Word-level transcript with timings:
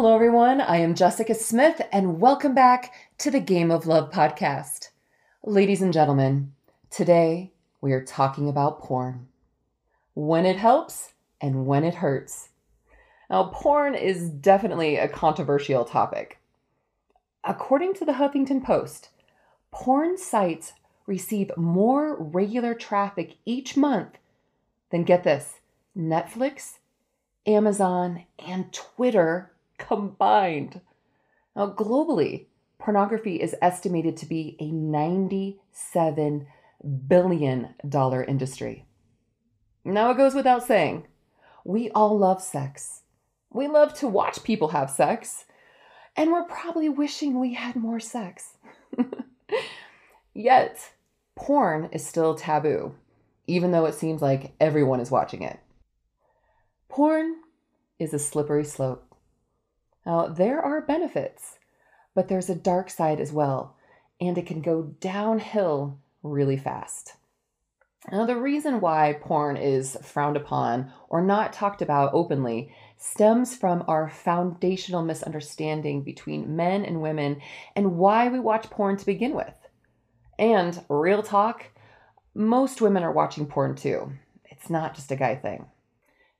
Hello, 0.00 0.14
everyone. 0.14 0.60
I 0.60 0.76
am 0.76 0.94
Jessica 0.94 1.34
Smith, 1.34 1.80
and 1.90 2.20
welcome 2.20 2.54
back 2.54 2.94
to 3.18 3.32
the 3.32 3.40
Game 3.40 3.72
of 3.72 3.84
Love 3.84 4.12
podcast. 4.12 4.90
Ladies 5.42 5.82
and 5.82 5.92
gentlemen, 5.92 6.52
today 6.88 7.50
we 7.80 7.92
are 7.92 8.04
talking 8.04 8.48
about 8.48 8.78
porn 8.78 9.26
when 10.14 10.46
it 10.46 10.56
helps 10.56 11.14
and 11.40 11.66
when 11.66 11.82
it 11.82 11.96
hurts. 11.96 12.50
Now, 13.28 13.50
porn 13.52 13.96
is 13.96 14.30
definitely 14.30 14.94
a 14.94 15.08
controversial 15.08 15.84
topic. 15.84 16.38
According 17.42 17.94
to 17.94 18.04
the 18.04 18.12
Huffington 18.12 18.62
Post, 18.62 19.08
porn 19.72 20.16
sites 20.16 20.74
receive 21.08 21.50
more 21.56 22.14
regular 22.14 22.72
traffic 22.72 23.34
each 23.44 23.76
month 23.76 24.16
than 24.90 25.02
get 25.02 25.24
this 25.24 25.58
Netflix, 25.98 26.74
Amazon, 27.48 28.26
and 28.38 28.72
Twitter 28.72 29.50
combined. 29.78 30.80
Now, 31.56 31.72
globally, 31.72 32.46
pornography 32.78 33.36
is 33.36 33.56
estimated 33.62 34.16
to 34.18 34.26
be 34.26 34.56
a 34.60 34.70
$97 34.70 36.46
billion 37.08 37.74
industry. 38.28 38.84
Now, 39.84 40.10
it 40.10 40.16
goes 40.16 40.34
without 40.34 40.64
saying, 40.64 41.06
we 41.64 41.90
all 41.90 42.18
love 42.18 42.42
sex. 42.42 43.02
We 43.50 43.68
love 43.68 43.94
to 43.98 44.08
watch 44.08 44.44
people 44.44 44.68
have 44.68 44.90
sex, 44.90 45.46
and 46.16 46.30
we're 46.30 46.44
probably 46.44 46.88
wishing 46.88 47.38
we 47.38 47.54
had 47.54 47.76
more 47.76 48.00
sex. 48.00 48.56
Yet, 50.34 50.92
porn 51.34 51.88
is 51.92 52.06
still 52.06 52.34
taboo, 52.34 52.94
even 53.46 53.72
though 53.72 53.86
it 53.86 53.94
seems 53.94 54.20
like 54.20 54.52
everyone 54.60 55.00
is 55.00 55.10
watching 55.10 55.42
it. 55.42 55.58
Porn 56.88 57.36
is 57.98 58.12
a 58.12 58.18
slippery 58.18 58.64
slope. 58.64 59.07
Now, 60.08 60.26
there 60.26 60.62
are 60.62 60.80
benefits, 60.80 61.58
but 62.14 62.28
there's 62.28 62.48
a 62.48 62.54
dark 62.54 62.88
side 62.88 63.20
as 63.20 63.30
well, 63.30 63.76
and 64.18 64.38
it 64.38 64.46
can 64.46 64.62
go 64.62 64.94
downhill 65.00 65.98
really 66.22 66.56
fast. 66.56 67.12
Now, 68.10 68.24
the 68.24 68.38
reason 68.38 68.80
why 68.80 69.18
porn 69.20 69.58
is 69.58 69.98
frowned 70.02 70.38
upon 70.38 70.90
or 71.10 71.20
not 71.20 71.52
talked 71.52 71.82
about 71.82 72.14
openly 72.14 72.72
stems 72.96 73.54
from 73.54 73.84
our 73.86 74.08
foundational 74.08 75.02
misunderstanding 75.02 76.04
between 76.04 76.56
men 76.56 76.86
and 76.86 77.02
women 77.02 77.42
and 77.76 77.98
why 77.98 78.28
we 78.28 78.40
watch 78.40 78.70
porn 78.70 78.96
to 78.96 79.04
begin 79.04 79.34
with. 79.34 79.54
And 80.38 80.82
real 80.88 81.22
talk, 81.22 81.66
most 82.34 82.80
women 82.80 83.02
are 83.02 83.12
watching 83.12 83.44
porn 83.44 83.74
too. 83.74 84.10
It's 84.46 84.70
not 84.70 84.94
just 84.94 85.12
a 85.12 85.16
guy 85.16 85.34
thing. 85.34 85.66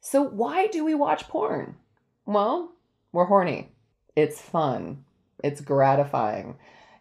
So, 0.00 0.22
why 0.22 0.68
do 0.68 0.86
we 0.86 0.94
watch 0.94 1.28
porn? 1.28 1.76
Well, 2.24 2.72
we're 3.12 3.24
horny. 3.24 3.72
It's 4.16 4.40
fun. 4.40 5.04
It's 5.42 5.60
gratifying. 5.60 6.56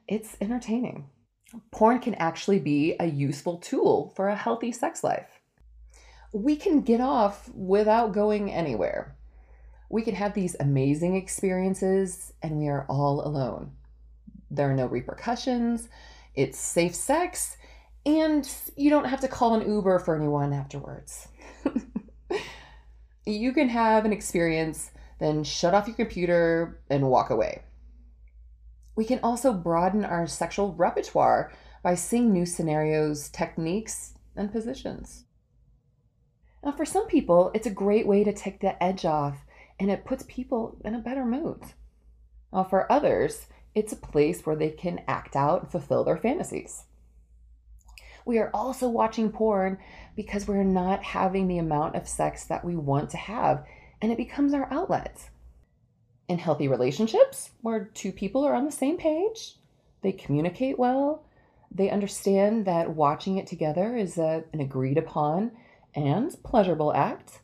It's 0.08 0.38
entertaining. 0.40 1.10
Porn 1.72 2.00
can 2.00 2.16
actually 2.16 2.60
be 2.60 2.96
a 3.00 3.06
useful 3.06 3.58
tool 3.58 4.14
for 4.16 4.30
a 4.30 4.36
healthy 4.36 4.72
sex 4.72 5.04
life. 5.04 5.40
We 6.34 6.56
can 6.56 6.82
get 6.82 7.02
off 7.02 7.50
without 7.54 8.14
going 8.14 8.52
anywhere. 8.52 9.16
We 9.90 10.02
can 10.02 10.16
have 10.16 10.34
these 10.34 10.56
amazing 10.60 11.16
experiences 11.16 12.34
and 12.42 12.58
we 12.58 12.68
are 12.68 12.86
all 12.90 13.26
alone. 13.26 13.72
There 14.52 14.70
are 14.70 14.76
no 14.76 14.88
repercussions, 14.88 15.90
it's 16.36 16.60
safe 16.60 16.96
sex, 16.96 17.58
and 18.06 18.50
you 18.76 18.90
don't 18.90 19.08
have 19.08 19.22
to 19.22 19.28
call 19.28 19.56
an 19.56 19.70
Uber 19.70 20.00
for 20.00 20.16
anyone 20.16 20.54
afterwards. 20.54 21.28
you 23.26 23.52
can 23.54 23.70
have 23.70 24.06
an 24.06 24.14
experience 24.14 24.92
then 25.20 25.44
shut 25.44 25.74
off 25.74 25.88
your 25.88 25.96
computer 25.96 26.82
and 26.90 27.10
walk 27.10 27.30
away. 27.30 27.64
We 28.96 29.06
can 29.06 29.20
also 29.22 29.54
broaden 29.54 30.06
our 30.06 30.28
sexual 30.28 30.74
repertoire 30.74 31.52
by 31.84 31.96
seeing 31.96 32.34
new 32.34 32.46
scenarios, 32.46 33.30
techniques, 33.30 34.14
and 34.36 34.52
positions. 34.52 35.26
Now, 36.64 36.72
for 36.72 36.86
some 36.86 37.08
people, 37.08 37.52
it's 37.54 37.68
a 37.68 37.72
great 37.72 38.08
way 38.08 38.24
to 38.24 38.34
take 38.34 38.60
the 38.60 38.82
edge 38.84 39.06
off 39.06 39.46
and 39.80 39.92
it 39.92 40.06
puts 40.06 40.26
people 40.28 40.82
in 40.84 40.96
a 40.96 41.00
better 41.00 41.26
mood. 41.26 41.62
Now, 42.52 42.64
for 42.64 42.92
others, 42.92 43.46
it's 43.76 43.94
a 43.94 43.98
place 43.98 44.46
where 44.46 44.56
they 44.56 44.72
can 44.72 45.02
act 45.08 45.36
out 45.36 45.62
and 45.62 45.72
fulfill 45.72 46.04
their 46.04 46.18
fantasies. 46.18 46.86
We 48.26 48.40
are 48.40 48.50
also 48.54 48.90
watching 48.90 49.32
porn 49.32 49.78
because 50.16 50.48
we're 50.48 50.64
not 50.64 51.04
having 51.04 51.48
the 51.48 51.60
amount 51.60 51.96
of 51.96 52.08
sex 52.08 52.46
that 52.46 52.66
we 52.66 52.76
want 52.76 53.12
to 53.12 53.18
have 53.18 53.64
and 54.02 54.12
it 54.12 54.18
becomes 54.18 54.54
our 54.54 54.72
outlet. 54.72 55.30
In 56.28 56.40
healthy 56.40 56.68
relationships, 56.68 57.52
where 57.62 57.86
two 57.86 58.12
people 58.12 58.44
are 58.44 58.54
on 58.54 58.66
the 58.66 58.72
same 58.72 58.98
page, 58.98 59.56
they 60.02 60.12
communicate 60.12 60.78
well, 60.78 61.24
they 61.72 61.90
understand 61.90 62.66
that 62.66 62.96
watching 62.96 63.38
it 63.38 63.48
together 63.48 63.96
is 63.96 64.18
a, 64.18 64.44
an 64.54 64.60
agreed 64.60 64.98
upon 64.98 65.52
and 65.96 66.36
pleasurable 66.44 66.94
act, 66.94 67.40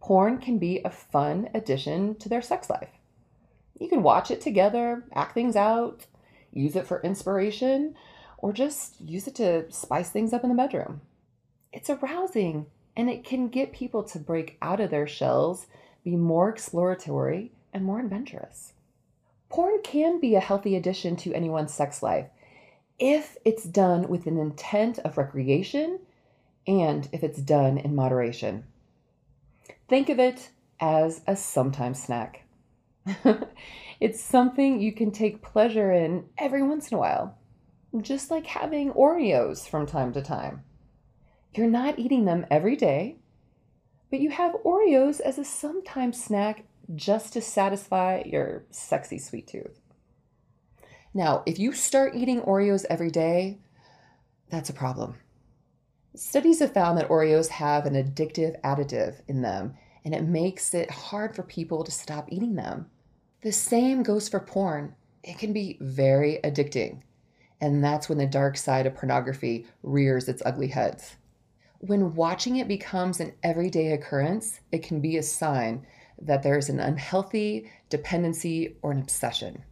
porn 0.00 0.38
can 0.38 0.58
be 0.58 0.80
a 0.84 0.90
fun 0.90 1.48
addition 1.54 2.14
to 2.16 2.28
their 2.28 2.42
sex 2.42 2.70
life. 2.70 2.90
You 3.78 3.88
can 3.88 4.02
watch 4.02 4.30
it 4.30 4.40
together, 4.40 5.04
act 5.14 5.34
things 5.34 5.56
out, 5.56 6.06
use 6.52 6.74
it 6.74 6.86
for 6.86 7.02
inspiration, 7.02 7.94
or 8.38 8.52
just 8.52 9.00
use 9.00 9.26
it 9.26 9.34
to 9.36 9.70
spice 9.70 10.10
things 10.10 10.32
up 10.32 10.42
in 10.42 10.50
the 10.50 10.56
bedroom. 10.56 11.00
It's 11.72 11.90
arousing 11.90 12.66
and 12.96 13.08
it 13.08 13.24
can 13.24 13.48
get 13.48 13.72
people 13.72 14.02
to 14.04 14.18
break 14.18 14.56
out 14.62 14.80
of 14.80 14.90
their 14.90 15.06
shells 15.06 15.66
be 16.04 16.16
more 16.16 16.48
exploratory 16.48 17.52
and 17.72 17.84
more 17.84 18.00
adventurous. 18.00 18.72
Porn 19.48 19.80
can 19.82 20.20
be 20.20 20.34
a 20.34 20.40
healthy 20.40 20.76
addition 20.76 21.16
to 21.16 21.34
anyone's 21.34 21.72
sex 21.72 22.02
life 22.02 22.26
if 22.98 23.36
it's 23.44 23.64
done 23.64 24.08
with 24.08 24.26
an 24.26 24.38
intent 24.38 24.98
of 25.00 25.16
recreation 25.16 26.00
and 26.66 27.08
if 27.12 27.22
it's 27.22 27.40
done 27.40 27.78
in 27.78 27.94
moderation. 27.94 28.64
Think 29.88 30.08
of 30.08 30.18
it 30.18 30.50
as 30.80 31.22
a 31.26 31.34
sometimes 31.34 32.02
snack. 32.02 32.44
it's 34.00 34.20
something 34.20 34.80
you 34.80 34.92
can 34.92 35.10
take 35.10 35.42
pleasure 35.42 35.92
in 35.92 36.24
every 36.36 36.62
once 36.62 36.90
in 36.90 36.96
a 36.96 37.00
while, 37.00 37.38
just 38.00 38.30
like 38.30 38.46
having 38.46 38.92
Oreos 38.92 39.66
from 39.66 39.86
time 39.86 40.12
to 40.12 40.22
time. 40.22 40.62
You're 41.54 41.68
not 41.68 41.98
eating 41.98 42.26
them 42.26 42.46
every 42.50 42.76
day, 42.76 43.16
but 44.10 44.20
you 44.20 44.30
have 44.30 44.54
Oreos 44.64 45.20
as 45.20 45.38
a 45.38 45.44
sometimes 45.44 46.22
snack 46.22 46.64
just 46.94 47.32
to 47.34 47.40
satisfy 47.40 48.22
your 48.24 48.64
sexy 48.70 49.18
sweet 49.18 49.46
tooth. 49.46 49.80
Now, 51.14 51.42
if 51.46 51.58
you 51.58 51.72
start 51.72 52.14
eating 52.14 52.40
Oreos 52.42 52.84
every 52.88 53.10
day, 53.10 53.58
that's 54.50 54.70
a 54.70 54.74
problem. 54.74 55.16
Studies 56.14 56.60
have 56.60 56.72
found 56.72 56.98
that 56.98 57.08
Oreos 57.08 57.48
have 57.48 57.86
an 57.86 57.94
addictive 57.94 58.60
additive 58.62 59.20
in 59.28 59.42
them, 59.42 59.74
and 60.04 60.14
it 60.14 60.24
makes 60.24 60.74
it 60.74 60.90
hard 60.90 61.36
for 61.36 61.42
people 61.42 61.84
to 61.84 61.90
stop 61.90 62.28
eating 62.30 62.54
them. 62.54 62.86
The 63.42 63.52
same 63.52 64.02
goes 64.02 64.28
for 64.28 64.40
porn. 64.40 64.94
It 65.22 65.38
can 65.38 65.52
be 65.52 65.78
very 65.80 66.40
addicting, 66.42 67.02
and 67.60 67.84
that's 67.84 68.08
when 68.08 68.18
the 68.18 68.26
dark 68.26 68.56
side 68.56 68.86
of 68.86 68.94
pornography 68.94 69.66
rears 69.82 70.28
its 70.28 70.42
ugly 70.44 70.68
heads. 70.68 71.16
When 71.80 72.16
watching 72.16 72.56
it 72.56 72.66
becomes 72.66 73.20
an 73.20 73.34
everyday 73.42 73.92
occurrence, 73.92 74.60
it 74.72 74.82
can 74.82 75.00
be 75.00 75.16
a 75.16 75.22
sign 75.22 75.86
that 76.20 76.42
there's 76.42 76.68
an 76.68 76.80
unhealthy 76.80 77.70
dependency 77.88 78.76
or 78.82 78.90
an 78.90 78.98
obsession. 78.98 79.62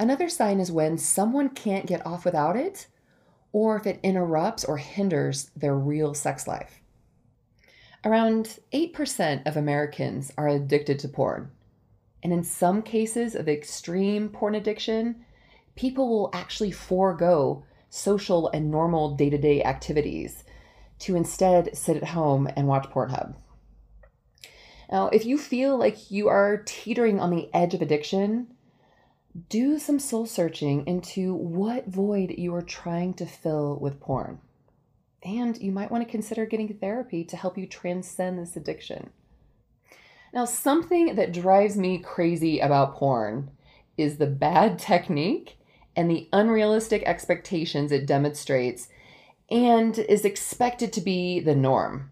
Another 0.00 0.28
sign 0.28 0.58
is 0.58 0.72
when 0.72 0.98
someone 0.98 1.50
can't 1.50 1.86
get 1.86 2.04
off 2.04 2.24
without 2.24 2.56
it, 2.56 2.88
or 3.52 3.76
if 3.76 3.86
it 3.86 4.00
interrupts 4.02 4.64
or 4.64 4.78
hinders 4.78 5.52
their 5.54 5.76
real 5.76 6.14
sex 6.14 6.48
life. 6.48 6.80
Around 8.04 8.58
8% 8.72 9.46
of 9.46 9.56
Americans 9.56 10.32
are 10.36 10.48
addicted 10.48 10.98
to 10.98 11.08
porn. 11.08 11.52
And 12.24 12.32
in 12.32 12.42
some 12.42 12.82
cases 12.82 13.36
of 13.36 13.48
extreme 13.48 14.30
porn 14.30 14.56
addiction, 14.56 15.24
people 15.76 16.08
will 16.08 16.30
actually 16.32 16.72
forego 16.72 17.64
social 17.88 18.48
and 18.48 18.68
normal 18.68 19.14
day 19.14 19.30
to 19.30 19.38
day 19.38 19.62
activities 19.62 20.42
to 21.00 21.16
instead 21.16 21.76
sit 21.76 21.96
at 21.96 22.08
home 22.10 22.48
and 22.56 22.66
watch 22.66 22.88
Pornhub. 22.90 23.34
Now, 24.90 25.08
if 25.08 25.24
you 25.24 25.38
feel 25.38 25.76
like 25.76 26.10
you 26.10 26.28
are 26.28 26.62
teetering 26.64 27.18
on 27.18 27.30
the 27.30 27.48
edge 27.52 27.74
of 27.74 27.82
addiction, 27.82 28.48
do 29.48 29.78
some 29.78 29.98
soul 29.98 30.26
searching 30.26 30.86
into 30.86 31.34
what 31.34 31.88
void 31.88 32.34
you 32.38 32.54
are 32.54 32.62
trying 32.62 33.14
to 33.14 33.26
fill 33.26 33.76
with 33.80 34.00
porn. 34.00 34.38
And 35.24 35.58
you 35.60 35.72
might 35.72 35.90
want 35.90 36.04
to 36.04 36.10
consider 36.10 36.46
getting 36.46 36.72
therapy 36.74 37.24
to 37.24 37.36
help 37.36 37.58
you 37.58 37.66
transcend 37.66 38.38
this 38.38 38.56
addiction. 38.56 39.10
Now, 40.32 40.44
something 40.44 41.14
that 41.14 41.32
drives 41.32 41.76
me 41.76 41.98
crazy 41.98 42.60
about 42.60 42.94
porn 42.94 43.50
is 43.96 44.18
the 44.18 44.26
bad 44.26 44.78
technique 44.80 45.58
and 45.96 46.10
the 46.10 46.28
unrealistic 46.32 47.02
expectations 47.04 47.92
it 47.92 48.06
demonstrates 48.06 48.88
and 49.50 49.98
is 49.98 50.24
expected 50.24 50.92
to 50.92 51.00
be 51.00 51.40
the 51.40 51.54
norm. 51.54 52.10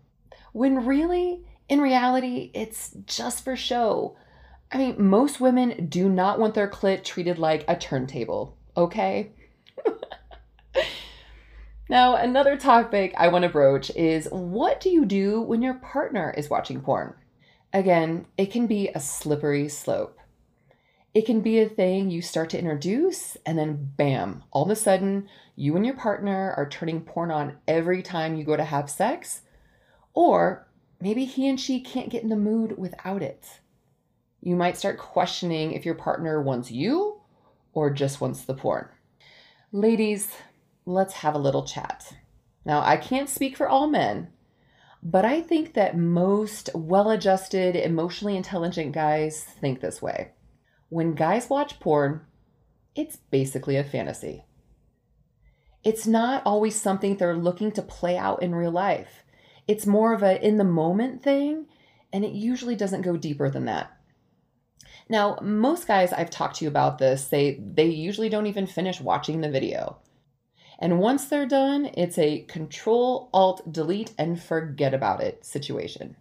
When 0.52 0.84
really, 0.84 1.44
in 1.68 1.80
reality, 1.80 2.50
it's 2.54 2.90
just 3.06 3.44
for 3.44 3.56
show. 3.56 4.16
I 4.70 4.78
mean, 4.78 4.96
most 4.98 5.40
women 5.40 5.86
do 5.86 6.08
not 6.08 6.38
want 6.38 6.54
their 6.54 6.68
clit 6.68 7.04
treated 7.04 7.38
like 7.38 7.64
a 7.68 7.76
turntable, 7.76 8.56
okay? 8.76 9.32
now, 11.88 12.16
another 12.16 12.56
topic 12.56 13.14
I 13.16 13.28
want 13.28 13.44
to 13.44 13.48
broach 13.48 13.90
is 13.90 14.28
what 14.30 14.80
do 14.80 14.90
you 14.90 15.04
do 15.04 15.40
when 15.40 15.62
your 15.62 15.74
partner 15.74 16.34
is 16.36 16.50
watching 16.50 16.80
porn? 16.80 17.14
Again, 17.72 18.26
it 18.36 18.52
can 18.52 18.66
be 18.66 18.88
a 18.88 19.00
slippery 19.00 19.68
slope. 19.68 20.18
It 21.14 21.26
can 21.26 21.40
be 21.40 21.60
a 21.60 21.68
thing 21.68 22.10
you 22.10 22.22
start 22.22 22.50
to 22.50 22.58
introduce, 22.58 23.36
and 23.44 23.58
then 23.58 23.92
bam, 23.96 24.44
all 24.50 24.64
of 24.64 24.70
a 24.70 24.76
sudden, 24.76 25.28
you 25.54 25.76
and 25.76 25.84
your 25.84 25.96
partner 25.96 26.54
are 26.56 26.68
turning 26.68 27.02
porn 27.02 27.30
on 27.30 27.58
every 27.68 28.02
time 28.02 28.36
you 28.36 28.44
go 28.44 28.56
to 28.56 28.64
have 28.64 28.90
sex. 28.90 29.42
Or 30.14 30.66
maybe 31.00 31.24
he 31.24 31.48
and 31.48 31.60
she 31.60 31.80
can't 31.80 32.10
get 32.10 32.22
in 32.22 32.28
the 32.28 32.36
mood 32.36 32.78
without 32.78 33.22
it. 33.22 33.60
You 34.40 34.56
might 34.56 34.76
start 34.76 34.98
questioning 34.98 35.72
if 35.72 35.84
your 35.84 35.94
partner 35.94 36.40
wants 36.42 36.70
you 36.70 37.20
or 37.72 37.90
just 37.90 38.20
wants 38.20 38.42
the 38.42 38.54
porn. 38.54 38.88
Ladies, 39.70 40.32
let's 40.84 41.14
have 41.14 41.34
a 41.34 41.38
little 41.38 41.64
chat. 41.64 42.14
Now, 42.64 42.82
I 42.82 42.96
can't 42.96 43.28
speak 43.28 43.56
for 43.56 43.68
all 43.68 43.86
men, 43.86 44.28
but 45.02 45.24
I 45.24 45.40
think 45.40 45.74
that 45.74 45.96
most 45.96 46.70
well 46.74 47.10
adjusted, 47.10 47.76
emotionally 47.76 48.36
intelligent 48.36 48.92
guys 48.92 49.44
think 49.60 49.80
this 49.80 50.00
way. 50.02 50.32
When 50.88 51.14
guys 51.14 51.48
watch 51.48 51.80
porn, 51.80 52.22
it's 52.94 53.16
basically 53.16 53.76
a 53.76 53.84
fantasy. 53.84 54.44
It's 55.84 56.06
not 56.06 56.42
always 56.46 56.80
something 56.80 57.16
they're 57.16 57.36
looking 57.36 57.72
to 57.72 57.82
play 57.82 58.16
out 58.16 58.42
in 58.42 58.54
real 58.54 58.70
life. 58.70 59.24
It's 59.66 59.86
more 59.86 60.12
of 60.12 60.22
a 60.22 60.44
in 60.44 60.58
the 60.58 60.64
moment 60.64 61.22
thing, 61.22 61.66
and 62.12 62.24
it 62.24 62.32
usually 62.32 62.76
doesn't 62.76 63.02
go 63.02 63.16
deeper 63.16 63.50
than 63.50 63.64
that. 63.64 63.90
Now, 65.08 65.38
most 65.42 65.86
guys 65.86 66.12
I've 66.12 66.30
talked 66.30 66.56
to 66.56 66.66
about 66.66 66.98
this 66.98 67.26
say 67.26 67.60
they 67.60 67.86
usually 67.86 68.28
don't 68.28 68.46
even 68.46 68.66
finish 68.66 69.00
watching 69.00 69.40
the 69.40 69.50
video. 69.50 69.98
And 70.78 70.98
once 70.98 71.26
they're 71.26 71.46
done, 71.46 71.90
it's 71.94 72.18
a 72.18 72.42
control, 72.42 73.28
alt, 73.32 73.72
delete, 73.72 74.12
and 74.18 74.40
forget 74.42 74.94
about 74.94 75.20
it 75.20 75.44
situation. 75.44 76.16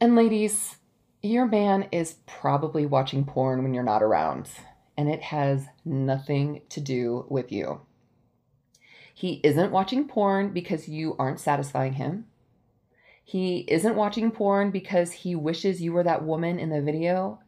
And 0.00 0.16
ladies, 0.16 0.76
your 1.22 1.46
man 1.46 1.88
is 1.92 2.16
probably 2.26 2.86
watching 2.86 3.24
porn 3.24 3.62
when 3.62 3.74
you're 3.74 3.82
not 3.82 4.02
around, 4.02 4.48
and 4.96 5.08
it 5.08 5.22
has 5.22 5.66
nothing 5.84 6.62
to 6.70 6.80
do 6.80 7.26
with 7.28 7.50
you. 7.52 7.80
He 9.18 9.40
isn't 9.42 9.72
watching 9.72 10.06
porn 10.06 10.50
because 10.50 10.88
you 10.88 11.16
aren't 11.18 11.40
satisfying 11.40 11.94
him. 11.94 12.26
He 13.24 13.64
isn't 13.66 13.96
watching 13.96 14.30
porn 14.30 14.70
because 14.70 15.10
he 15.10 15.34
wishes 15.34 15.82
you 15.82 15.92
were 15.92 16.04
that 16.04 16.24
woman 16.24 16.60
in 16.60 16.70
the 16.70 16.80
video. 16.80 17.40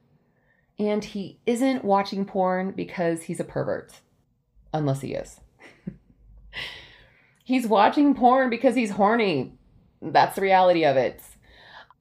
And 0.81 1.05
he 1.05 1.39
isn't 1.47 1.85
watching 1.85 2.25
porn 2.25 2.73
because 2.73 3.23
he's 3.23 3.39
a 3.39 3.45
pervert. 3.45 4.01
Unless 4.75 5.03
he 5.03 5.15
is. 5.15 5.39
he's 7.45 7.69
watching 7.69 8.17
porn 8.17 8.51
because 8.51 8.75
he's 8.75 8.91
horny. 8.91 9.53
That's 10.03 10.35
the 10.35 10.43
reality 10.43 10.85
of 10.85 10.97
it. 10.97 11.23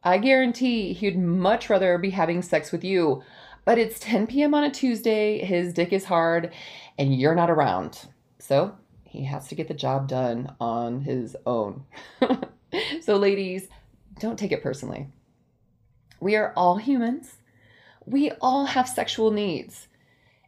I 0.03 0.17
guarantee 0.17 0.93
he'd 0.93 1.19
much 1.19 1.69
rather 1.69 1.99
be 1.99 2.09
having 2.09 2.41
sex 2.41 2.71
with 2.71 2.83
you. 2.83 3.21
But 3.65 3.77
it's 3.77 3.99
10 3.99 4.25
p.m. 4.25 4.55
on 4.55 4.63
a 4.63 4.71
Tuesday, 4.71 5.45
his 5.45 5.73
dick 5.73 5.93
is 5.93 6.05
hard, 6.05 6.51
and 6.97 7.13
you're 7.13 7.35
not 7.35 7.51
around. 7.51 8.07
So 8.39 8.75
he 9.09 9.25
has 9.25 9.47
to 9.47 9.55
get 9.55 9.67
the 9.67 9.73
job 9.73 10.07
done 10.07 10.55
on 10.59 11.01
his 11.01 11.35
own. 11.45 11.83
so, 13.01 13.17
ladies, 13.17 13.67
don't 14.19 14.37
take 14.37 14.51
it 14.51 14.63
personally. 14.63 15.07
We 16.19 16.35
are 16.35 16.53
all 16.55 16.77
humans. 16.77 17.37
We 18.05 18.31
all 18.41 18.65
have 18.65 18.87
sexual 18.87 19.31
needs. 19.31 19.87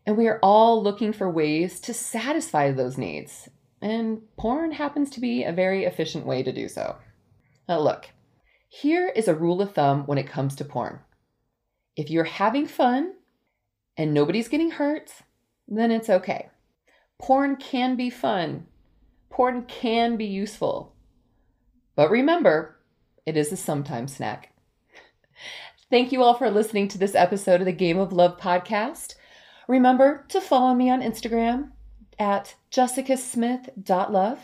And 0.05 0.17
we 0.17 0.27
are 0.27 0.39
all 0.41 0.81
looking 0.81 1.13
for 1.13 1.29
ways 1.29 1.79
to 1.81 1.93
satisfy 1.93 2.71
those 2.71 2.97
needs. 2.97 3.49
And 3.81 4.21
porn 4.37 4.71
happens 4.71 5.09
to 5.11 5.19
be 5.19 5.43
a 5.43 5.51
very 5.51 5.85
efficient 5.85 6.25
way 6.25 6.43
to 6.43 6.51
do 6.51 6.67
so. 6.67 6.97
Now, 7.67 7.79
look, 7.79 8.09
here 8.67 9.09
is 9.09 9.27
a 9.27 9.35
rule 9.35 9.61
of 9.61 9.73
thumb 9.73 10.05
when 10.05 10.17
it 10.17 10.27
comes 10.27 10.55
to 10.55 10.65
porn 10.65 10.99
if 11.95 12.09
you're 12.09 12.23
having 12.23 12.67
fun 12.67 13.13
and 13.97 14.13
nobody's 14.13 14.47
getting 14.47 14.71
hurt, 14.71 15.11
then 15.67 15.91
it's 15.91 16.09
okay. 16.09 16.49
Porn 17.21 17.55
can 17.55 17.95
be 17.95 18.09
fun, 18.09 18.65
porn 19.29 19.65
can 19.65 20.17
be 20.17 20.25
useful. 20.25 20.95
But 21.95 22.09
remember, 22.09 22.79
it 23.27 23.37
is 23.37 23.51
a 23.51 23.57
sometimes 23.57 24.15
snack. 24.15 24.55
Thank 25.91 26.11
you 26.11 26.23
all 26.23 26.33
for 26.33 26.49
listening 26.49 26.87
to 26.87 26.97
this 26.97 27.13
episode 27.13 27.61
of 27.61 27.65
the 27.65 27.73
Game 27.73 27.99
of 27.99 28.11
Love 28.11 28.39
podcast. 28.39 29.13
Remember 29.67 30.25
to 30.29 30.41
follow 30.41 30.73
me 30.73 30.89
on 30.89 31.03
Instagram 31.03 31.69
at 32.17 32.55
jessicasmith.love 32.71 34.39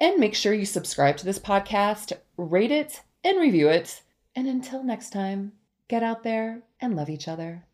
and 0.00 0.20
make 0.20 0.36
sure 0.36 0.54
you 0.54 0.66
subscribe 0.66 1.16
to 1.16 1.24
this 1.24 1.40
podcast, 1.40 2.12
rate 2.36 2.70
it, 2.70 3.02
and 3.24 3.40
review 3.40 3.68
it. 3.68 4.02
And 4.36 4.46
until 4.46 4.84
next 4.84 5.10
time, 5.10 5.50
get 5.88 6.04
out 6.04 6.22
there 6.22 6.62
and 6.80 6.94
love 6.94 7.10
each 7.10 7.26
other. 7.26 7.64